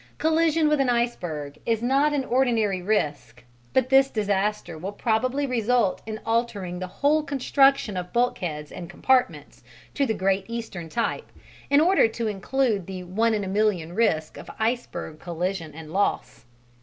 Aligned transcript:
Collision 0.17 0.67
with 0.67 0.81
an 0.81 0.89
iceberg 0.89 1.59
is 1.63 1.83
not 1.83 2.11
an 2.11 2.25
ordinary 2.25 2.81
risk; 2.81 3.43
but 3.71 3.89
this 3.89 4.09
disaster 4.09 4.75
will 4.75 4.91
probably 4.91 5.45
result 5.45 6.01
in 6.07 6.19
altering 6.25 6.79
the 6.79 6.87
whole 6.87 7.21
construction 7.21 7.95
of 7.95 8.11
bulkheads 8.11 8.71
and 8.71 8.89
compartments 8.89 9.63
to 9.93 10.07
the 10.07 10.15
Great 10.15 10.45
Eastern 10.47 10.89
type, 10.89 11.31
in 11.69 11.79
order 11.79 12.07
to 12.07 12.25
include 12.25 12.87
the 12.87 13.03
one 13.03 13.35
in 13.35 13.43
a 13.43 13.47
million 13.47 13.93
risk 13.93 14.37
of 14.37 14.49
iceberg 14.57 15.19
collision 15.19 15.71
and 15.75 15.93
loss. 15.93 16.45